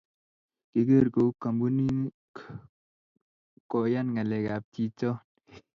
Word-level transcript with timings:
kiker 0.71 1.05
koui 1.15 1.35
kampunii 1.43 1.91
no 2.01 2.09
koyan 3.71 4.07
ngalek 4.13 4.43
kap 4.47 4.63
chichoo 4.73 5.15